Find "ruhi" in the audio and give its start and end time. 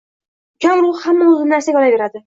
0.87-1.03